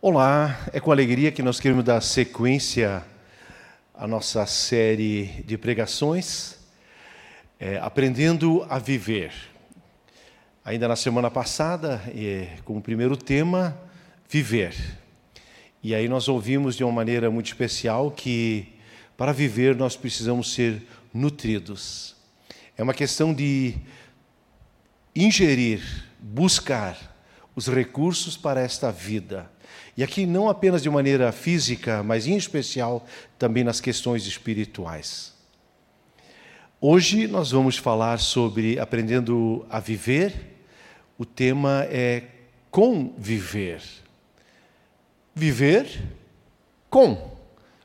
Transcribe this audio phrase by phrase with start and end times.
[0.00, 3.04] Olá, é com alegria que nós queremos dar sequência
[3.92, 6.56] à nossa série de pregações,
[7.58, 9.32] é, Aprendendo a Viver.
[10.64, 13.76] Ainda na semana passada, é, como primeiro tema,
[14.30, 14.72] Viver.
[15.82, 18.68] E aí nós ouvimos de uma maneira muito especial que
[19.16, 20.80] para viver nós precisamos ser
[21.12, 22.14] nutridos.
[22.76, 23.74] É uma questão de
[25.12, 25.82] ingerir,
[26.20, 26.96] buscar
[27.56, 29.50] os recursos para esta vida
[29.96, 33.06] e aqui não apenas de maneira física, mas em especial
[33.38, 35.34] também nas questões espirituais.
[36.80, 40.32] Hoje nós vamos falar sobre aprendendo a viver.
[41.18, 42.22] O tema é
[42.70, 43.82] conviver.
[45.34, 46.00] Viver
[46.88, 47.36] com.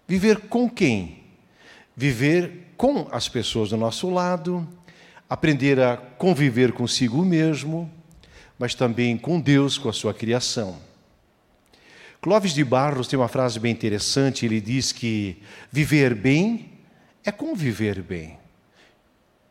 [0.08, 1.24] Viver com quem?
[1.96, 4.68] Viver com as pessoas do nosso lado,
[5.28, 7.92] aprender a conviver consigo mesmo,
[8.60, 10.78] mas também com Deus, com a sua criação.
[12.24, 16.72] Clóvis de Barros tem uma frase bem interessante, ele diz que viver bem
[17.22, 18.40] é conviver bem.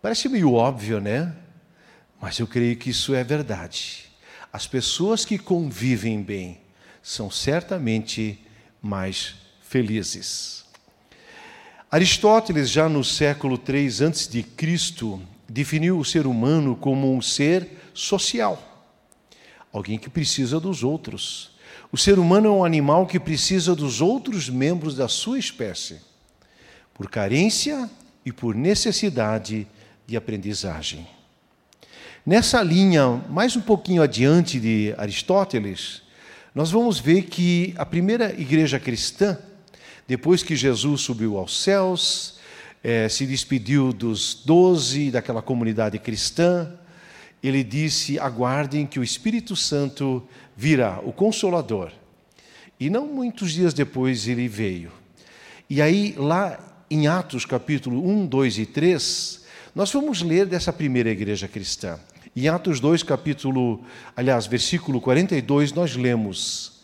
[0.01, 1.37] Parece meio óbvio, né?
[2.19, 4.11] Mas eu creio que isso é verdade.
[4.50, 6.62] As pessoas que convivem bem
[7.03, 8.39] são certamente
[8.81, 10.65] mais felizes.
[11.91, 14.47] Aristóteles, já no século III a.C.,
[15.47, 18.89] definiu o ser humano como um ser social,
[19.70, 21.53] alguém que precisa dos outros
[21.93, 26.01] o ser humano é um animal que precisa dos outros membros da sua espécie,
[26.95, 27.89] por carência
[28.25, 29.67] e por necessidade
[30.07, 31.07] de aprendizagem.
[32.25, 36.01] Nessa linha, mais um pouquinho adiante de Aristóteles,
[36.55, 39.39] nós vamos ver que a primeira igreja cristã,
[40.09, 42.39] depois que Jesus subiu aos céus,
[42.83, 46.73] eh, se despediu dos doze, daquela comunidade cristã,
[47.43, 50.23] ele disse: aguardem que o Espírito Santo
[50.57, 51.91] virá, o Consolador.
[52.79, 54.93] E não muitos dias depois ele veio.
[55.69, 56.59] E aí, lá
[56.91, 61.99] em Atos capítulo 1, 2 e 3, nós vamos ler dessa primeira igreja cristã.
[62.34, 63.83] Em Atos 2, capítulo,
[64.16, 66.83] aliás, versículo 42, nós lemos: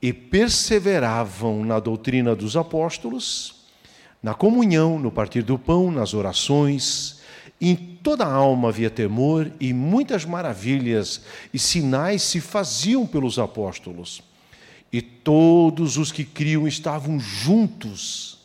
[0.00, 3.66] E perseveravam na doutrina dos apóstolos,
[4.22, 7.15] na comunhão, no partir do pão, nas orações,
[7.60, 14.22] em toda a alma havia temor e muitas maravilhas e sinais se faziam pelos apóstolos.
[14.92, 18.38] E todos os que criam estavam juntos,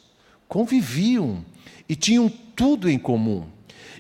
[0.48, 1.46] conviviam
[1.88, 3.46] e tinham tudo em comum.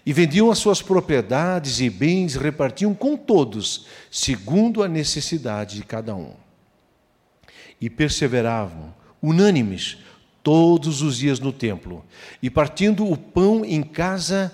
[0.03, 6.15] E vendiam as suas propriedades e bens, repartiam com todos, segundo a necessidade de cada
[6.15, 6.33] um.
[7.79, 9.97] E perseveravam, unânimes,
[10.43, 12.03] todos os dias no templo,
[12.41, 14.51] e partindo o pão em casa,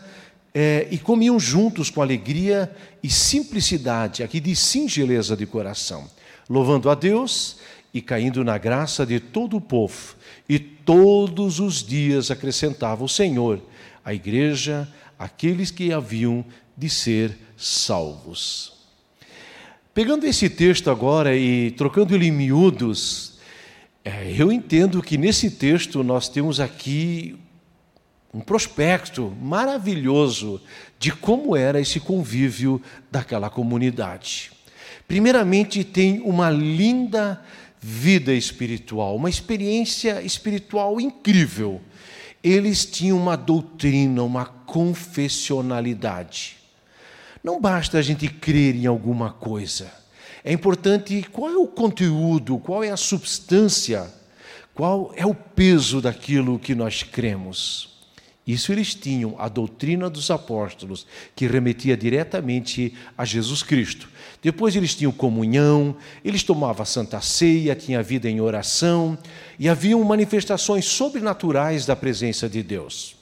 [0.59, 6.09] é, e comiam juntos com alegria e simplicidade, aqui de singeleza de coração,
[6.50, 7.57] louvando a Deus
[7.94, 10.16] e caindo na graça de todo o povo.
[10.50, 13.62] E todos os dias acrescentava o Senhor
[14.03, 16.44] à igreja aqueles que haviam
[16.75, 18.73] de ser salvos.
[19.94, 23.38] Pegando esse texto agora e trocando ele em miúdos,
[24.03, 27.38] é, eu entendo que nesse texto nós temos aqui
[28.37, 30.61] um prospecto maravilhoso
[30.99, 34.51] de como era esse convívio daquela comunidade.
[35.07, 37.43] Primeiramente, tem uma linda
[37.81, 41.81] vida espiritual, uma experiência espiritual incrível.
[42.43, 46.57] Eles tinham uma doutrina, uma confessionalidade.
[47.43, 49.91] Não basta a gente crer em alguma coisa.
[50.43, 54.07] É importante qual é o conteúdo, qual é a substância,
[54.75, 57.97] qual é o peso daquilo que nós cremos.
[58.47, 64.08] Isso eles tinham, a doutrina dos apóstolos, que remetia diretamente a Jesus Cristo.
[64.41, 69.18] Depois eles tinham comunhão, eles tomavam a santa ceia, tinha vida em oração,
[69.59, 73.18] e haviam manifestações sobrenaturais da presença de Deus.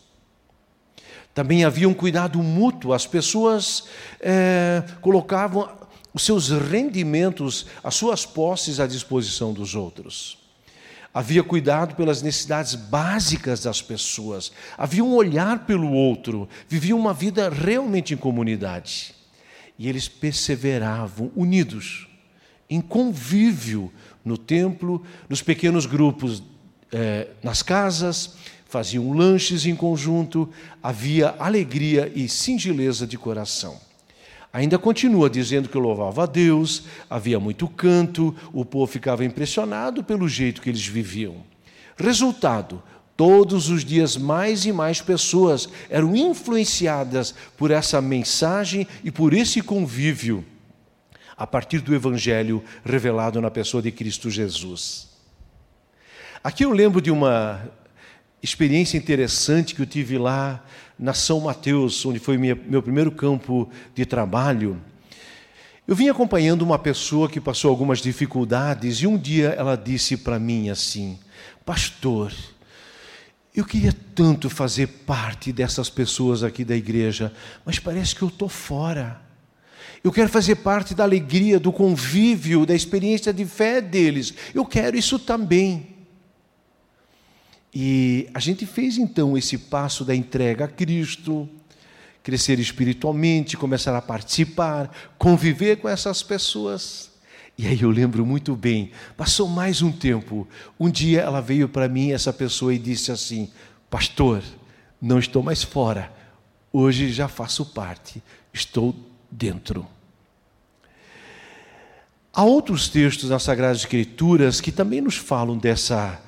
[1.34, 3.86] Também havia um cuidado mútuo, as pessoas
[4.22, 5.68] é, colocavam
[6.13, 10.44] os seus rendimentos, as suas posses à disposição dos outros.
[11.15, 14.51] Havia cuidado pelas necessidades básicas das pessoas.
[14.77, 16.45] Havia um olhar pelo outro.
[16.67, 19.15] Viviam uma vida realmente em comunidade.
[19.79, 22.06] E eles perseveravam unidos,
[22.69, 23.89] em convívio
[24.25, 26.44] no templo, nos pequenos grupos,
[26.91, 28.35] eh, nas casas,
[28.65, 30.50] faziam lanches em conjunto.
[30.83, 33.79] Havia alegria e singeleza de coração.
[34.56, 40.30] Ainda continua dizendo que louvava a Deus, havia muito canto, o povo ficava impressionado pelo
[40.30, 41.44] jeito que eles viviam.
[41.98, 42.81] Resultado:
[43.18, 49.62] todos os dias mais e mais pessoas eram influenciadas por essa mensagem e por esse
[49.62, 50.46] convívio.
[51.36, 55.10] a partir do Evangelho revelado na pessoa de Cristo Jesus.
[56.42, 57.62] Aqui eu lembro de uma
[58.41, 60.63] experiência interessante que eu tive lá
[60.97, 64.81] na São Mateus, onde foi minha, meu primeiro campo de trabalho.
[65.87, 70.39] Eu vim acompanhando uma pessoa que passou algumas dificuldades e um dia ela disse para
[70.39, 71.19] mim assim:
[71.63, 72.33] Pastor,
[73.55, 77.31] eu queria tanto fazer parte dessas pessoas aqui da igreja,
[77.63, 79.21] mas parece que eu estou fora.
[80.03, 84.33] Eu quero fazer parte da alegria, do convívio, da experiência de fé deles.
[84.53, 85.94] Eu quero isso também.
[87.77, 91.50] E a gente fez então esse passo da entrega a Cristo,
[92.24, 97.12] crescer espiritualmente, começar a participar, conviver com essas pessoas.
[97.57, 100.48] E aí eu lembro muito bem, passou mais um tempo.
[100.80, 103.51] Um dia ela veio para mim, essa pessoa, e disse assim:
[103.89, 104.42] Pastor,
[105.01, 106.10] não estou mais fora,
[106.71, 108.24] hoje já faço parte,
[108.54, 108.95] estou
[109.30, 109.86] dentro.
[112.33, 116.21] Há outros textos nas Sagradas Escrituras que também nos falam dessa,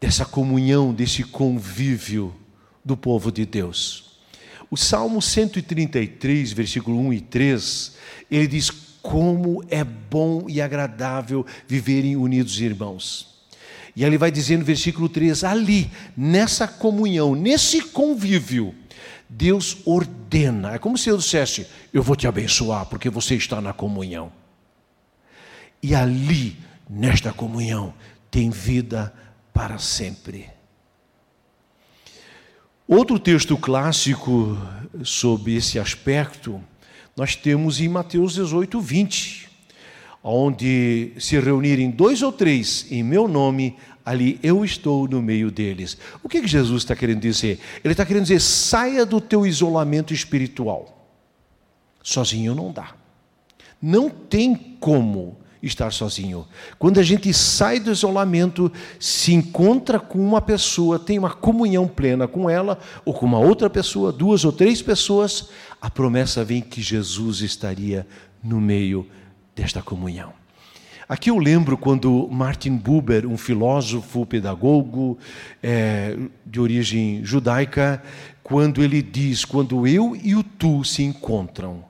[0.00, 2.34] dessa comunhão, desse convívio
[2.84, 4.18] do povo de Deus.
[4.70, 7.96] O Salmo 133, versículo 1 e 3,
[8.30, 8.70] ele diz:
[9.00, 13.36] Como é bom e agradável viverem unidos irmãos.
[13.94, 18.74] E ele vai dizer no versículo 3: ali, nessa comunhão, nesse convívio,
[19.28, 20.74] Deus ordena.
[20.74, 24.32] É como se eu dissesse: Eu vou te abençoar porque você está na comunhão.
[25.82, 26.56] E ali,
[26.90, 27.94] nesta comunhão,
[28.30, 29.12] tem vida
[29.56, 30.50] para sempre.
[32.86, 34.54] Outro texto clássico
[35.02, 36.62] sobre esse aspecto,
[37.16, 39.48] nós temos em Mateus 18, 20,
[40.22, 45.96] onde se reunirem dois ou três em meu nome, ali eu estou no meio deles.
[46.22, 47.58] O que, que Jesus está querendo dizer?
[47.82, 51.08] Ele está querendo dizer: saia do teu isolamento espiritual.
[52.02, 52.94] Sozinho não dá.
[53.80, 56.46] Não tem como estar sozinho.
[56.78, 62.26] Quando a gente sai do isolamento, se encontra com uma pessoa, tem uma comunhão plena
[62.28, 66.80] com ela, ou com uma outra pessoa, duas ou três pessoas, a promessa vem que
[66.80, 68.06] Jesus estaria
[68.42, 69.06] no meio
[69.54, 70.32] desta comunhão.
[71.08, 75.16] Aqui eu lembro quando Martin Buber, um filósofo, pedagogo
[75.62, 78.02] é, de origem judaica,
[78.42, 81.84] quando ele diz: quando eu e o tu se encontram,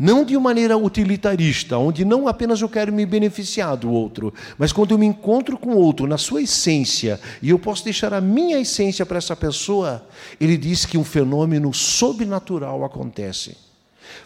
[0.00, 4.92] não de maneira utilitarista, onde não apenas eu quero me beneficiar do outro, mas quando
[4.92, 8.58] eu me encontro com o outro na sua essência e eu posso deixar a minha
[8.58, 10.02] essência para essa pessoa,
[10.40, 13.58] ele diz que um fenômeno sobrenatural acontece.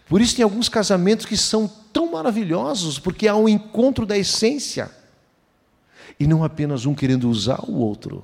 [0.08, 4.88] Por isso tem alguns casamentos que são tão maravilhosos, porque há um encontro da essência
[6.20, 8.22] e não apenas um querendo usar o outro.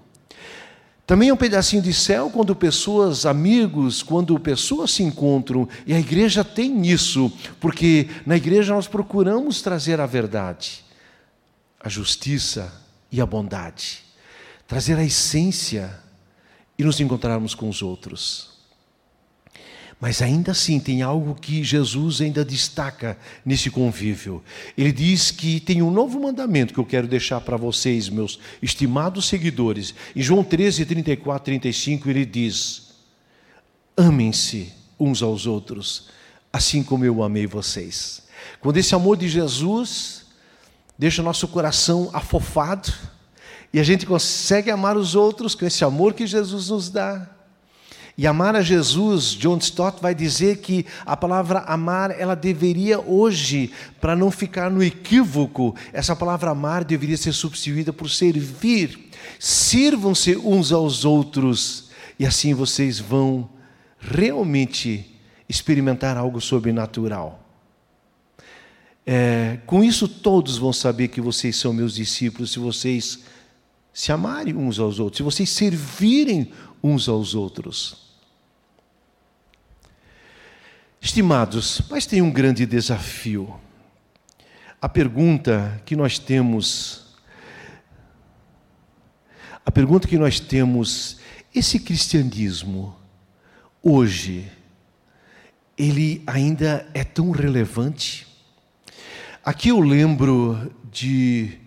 [1.10, 5.98] Também é um pedacinho de céu quando pessoas, amigos, quando pessoas se encontram, e a
[5.98, 10.84] igreja tem isso, porque na igreja nós procuramos trazer a verdade,
[11.80, 12.72] a justiça
[13.10, 14.04] e a bondade,
[14.68, 15.98] trazer a essência
[16.78, 18.59] e nos encontrarmos com os outros.
[20.00, 24.42] Mas ainda assim tem algo que Jesus ainda destaca nesse convívio.
[24.76, 29.28] Ele diz que tem um novo mandamento que eu quero deixar para vocês, meus estimados
[29.28, 29.94] seguidores.
[30.16, 32.94] Em João 13, 34, 35, ele diz:
[33.94, 36.08] Amem-se uns aos outros,
[36.50, 38.22] assim como eu amei vocês.
[38.58, 40.24] Quando esse amor de Jesus
[40.98, 42.90] deixa o nosso coração afofado,
[43.72, 47.28] e a gente consegue amar os outros com esse amor que Jesus nos dá,
[48.20, 53.72] e amar a Jesus, John Stott vai dizer que a palavra amar, ela deveria hoje,
[53.98, 59.08] para não ficar no equívoco, essa palavra amar deveria ser substituída por servir.
[59.38, 63.48] Sirvam-se uns aos outros, e assim vocês vão
[63.98, 67.42] realmente experimentar algo sobrenatural.
[69.06, 73.20] É, com isso, todos vão saber que vocês são meus discípulos se vocês
[73.94, 76.52] se amarem uns aos outros, se vocês servirem
[76.84, 78.09] uns aos outros.
[81.02, 83.58] Estimados, mas tem um grande desafio.
[84.82, 87.16] A pergunta que nós temos,
[89.64, 91.18] a pergunta que nós temos,
[91.54, 92.94] esse cristianismo,
[93.82, 94.52] hoje,
[95.76, 98.26] ele ainda é tão relevante?
[99.42, 101.58] Aqui eu lembro de,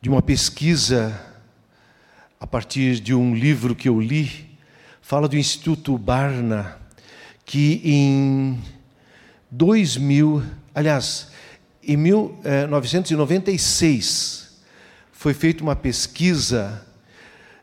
[0.00, 1.16] de uma pesquisa,
[2.40, 4.58] a partir de um livro que eu li,
[5.00, 6.87] fala do Instituto Barna,
[7.48, 8.62] que em
[9.50, 11.28] 2000, aliás,
[11.82, 14.46] em 1996, eh,
[15.10, 16.86] foi feita uma pesquisa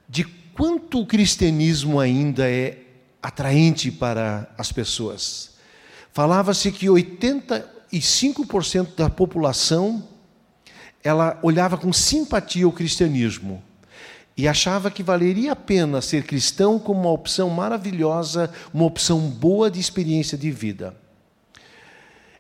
[0.10, 2.80] de quanto o cristianismo ainda é
[3.22, 5.52] atraente para as pessoas.
[6.12, 10.04] Falava-se que 85% e 5% da população
[11.04, 13.62] ela olhava com simpatia o cristianismo
[14.38, 19.72] e achava que valeria a pena ser cristão como uma opção maravilhosa, uma opção boa
[19.72, 20.96] de experiência de vida.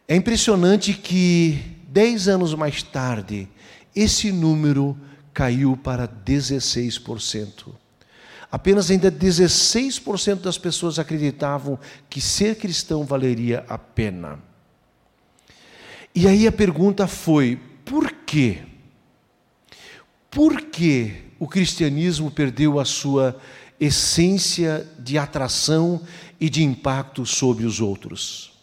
[0.07, 3.47] É impressionante que, dez anos mais tarde,
[3.95, 4.97] esse número
[5.33, 7.73] caiu para 16%.
[8.51, 14.39] Apenas ainda 16% das pessoas acreditavam que ser cristão valeria a pena.
[16.13, 18.59] E aí a pergunta foi: por quê?
[20.29, 23.39] Por que o cristianismo perdeu a sua
[23.79, 26.01] essência de atração
[26.39, 28.53] e de impacto sobre os outros?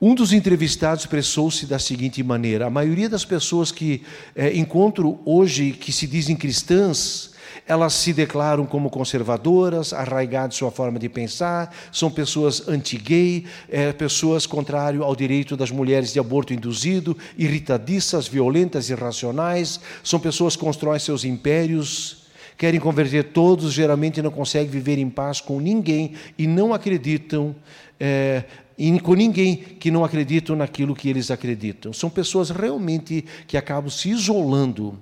[0.00, 4.02] Um dos entrevistados expressou-se da seguinte maneira: a maioria das pessoas que
[4.34, 7.31] é, encontro hoje que se dizem cristãs,
[7.66, 14.46] elas se declaram como conservadoras, arraigadas sua forma de pensar, são pessoas anti-gay, é, pessoas
[14.46, 20.98] contrárias ao direito das mulheres de aborto induzido, irritadiças, violentas, irracionais, são pessoas que constroem
[20.98, 22.22] seus impérios,
[22.56, 27.54] querem converter todos, geralmente não conseguem viver em paz com ninguém e não acreditam
[27.98, 28.44] é,
[28.76, 31.92] e com ninguém que não acreditam naquilo que eles acreditam.
[31.92, 34.98] São pessoas realmente que acabam se isolando.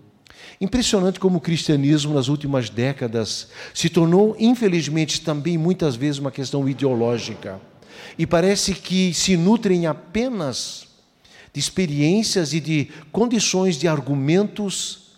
[0.61, 6.69] Impressionante como o cristianismo, nas últimas décadas, se tornou, infelizmente, também muitas vezes uma questão
[6.69, 7.59] ideológica.
[8.19, 10.87] E parece que se nutrem apenas
[11.51, 15.17] de experiências e de condições de argumentos,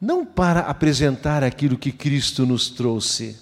[0.00, 3.36] não para apresentar aquilo que Cristo nos trouxe,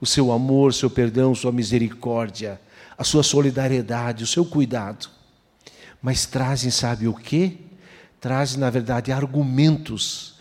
[0.00, 2.60] o seu amor, seu perdão, sua misericórdia,
[2.98, 5.08] a sua solidariedade, o seu cuidado,
[6.02, 7.65] mas trazem, sabe o que?
[8.26, 10.34] Trazem, na verdade, argumentos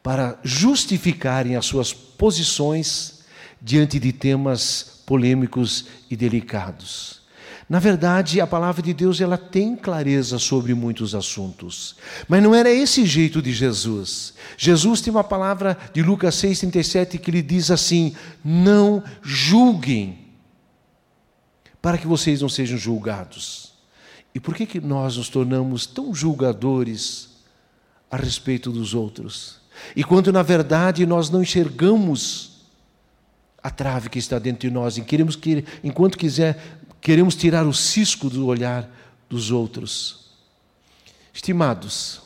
[0.00, 3.24] para justificarem as suas posições
[3.60, 7.20] diante de temas polêmicos e delicados.
[7.68, 11.96] Na verdade, a palavra de Deus ela tem clareza sobre muitos assuntos.
[12.28, 14.34] Mas não era esse jeito de Jesus.
[14.56, 20.28] Jesus tem uma palavra de Lucas 6:37 que lhe diz assim: "Não julguem,
[21.80, 23.72] para que vocês não sejam julgados.
[24.32, 27.31] E por que, que nós nos tornamos tão julgadores
[28.12, 29.60] a respeito dos outros?
[29.96, 32.52] E quando na verdade nós não enxergamos
[33.62, 37.72] a trave que está dentro de nós, e queremos que, enquanto quiser, queremos tirar o
[37.72, 38.88] cisco do olhar
[39.28, 40.32] dos outros.
[41.32, 42.20] Estimados,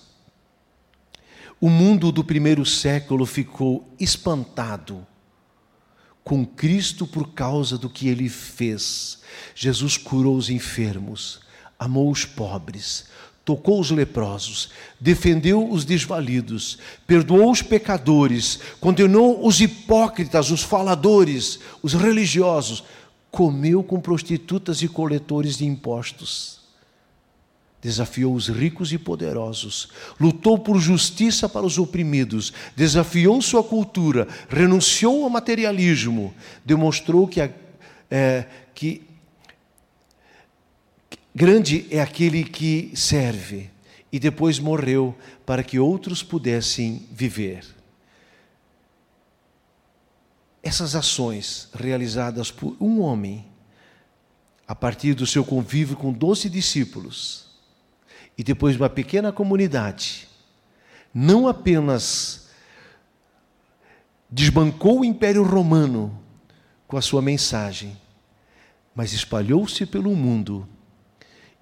[1.61, 5.07] o mundo do primeiro século ficou espantado
[6.25, 9.21] com Cristo por causa do que ele fez.
[9.55, 11.41] Jesus curou os enfermos,
[11.79, 13.07] amou os pobres,
[13.47, 21.95] tocou os leprosos, defendeu os desvalidos, perdoou os pecadores, condenou os hipócritas, os faladores, os
[21.95, 22.83] religiosos,
[23.31, 26.57] comeu com prostitutas e coletores de impostos
[27.87, 35.23] desafiou os ricos e poderosos, lutou por justiça para os oprimidos, desafiou sua cultura, renunciou
[35.23, 36.35] ao materialismo,
[36.65, 37.41] demonstrou que,
[38.11, 39.03] é, que
[41.37, 43.69] grande é aquele que serve
[44.11, 45.15] e depois morreu
[45.45, 47.63] para que outros pudessem viver.
[50.63, 53.45] Essas ações realizadas por um homem,
[54.67, 57.49] a partir do seu convívio com doze discípulos,
[58.39, 60.27] e depois uma pequena comunidade,
[61.13, 62.49] não apenas
[64.31, 66.19] desbancou o Império Romano
[66.89, 67.95] com a sua mensagem,
[68.95, 70.67] mas espalhou-se pelo mundo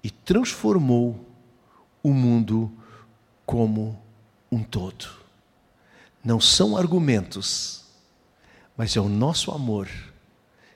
[0.05, 1.25] e transformou
[2.03, 2.71] o mundo
[3.47, 3.99] como
[4.51, 5.07] um todo.
[6.23, 7.85] Não são argumentos,
[8.77, 9.89] mas é o nosso amor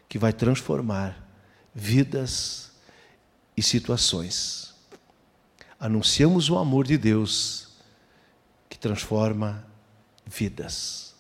[0.07, 1.24] que vai transformar
[1.75, 2.71] vidas
[3.55, 4.69] e situações
[5.79, 7.69] anunciamos o amor de Deus
[8.67, 9.65] que transforma
[10.25, 11.15] vidas.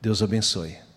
[0.00, 0.87] Deus abençoe.